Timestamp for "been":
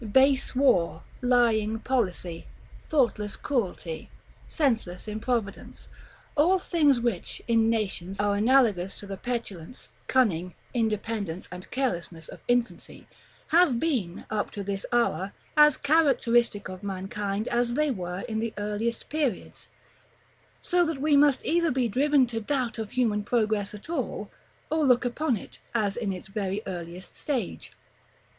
13.79-14.25